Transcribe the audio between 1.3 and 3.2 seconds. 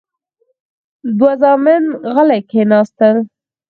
زامن غلي کېناستل.